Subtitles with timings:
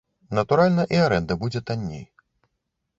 [0.37, 2.05] Натуральна, і арэнда будзе танней.